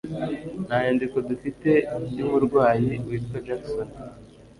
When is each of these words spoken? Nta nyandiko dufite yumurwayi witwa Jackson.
Nta 0.65 0.77
nyandiko 0.83 1.17
dufite 1.29 1.71
yumurwayi 2.17 2.91
witwa 3.05 3.37
Jackson. 3.45 3.87